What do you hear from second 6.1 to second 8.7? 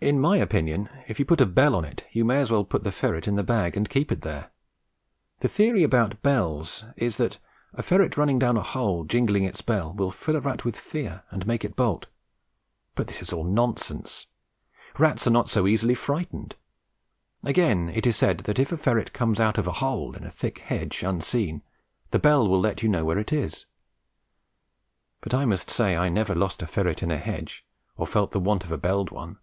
bells is, that a ferret running down a